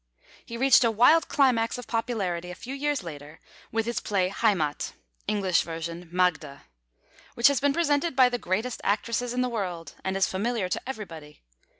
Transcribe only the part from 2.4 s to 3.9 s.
a few years later with